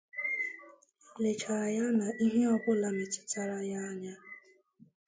lechàrá 1.23 1.67
ya 1.77 1.85
na 1.99 2.07
ihe 2.25 2.41
ọbụla 2.55 2.89
metụtara 2.97 3.57
ya 3.71 3.79
anya 3.91 4.15